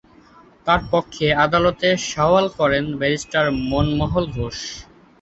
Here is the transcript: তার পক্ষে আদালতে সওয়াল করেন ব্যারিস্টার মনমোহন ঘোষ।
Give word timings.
তার 0.67 0.81
পক্ষে 0.91 1.27
আদালতে 1.45 1.87
সওয়াল 2.09 2.45
করেন 2.59 2.85
ব্যারিস্টার 2.99 3.45
মনমোহন 3.69 4.23
ঘোষ। 4.35 4.57